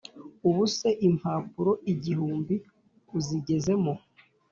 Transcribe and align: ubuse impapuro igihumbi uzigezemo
ubuse 0.47 0.89
impapuro 1.07 1.71
igihumbi 1.91 2.55
uzigezemo 3.17 3.93